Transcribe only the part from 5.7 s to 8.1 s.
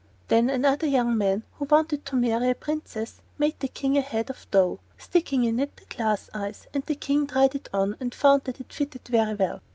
the glass eyes; and the King tried it on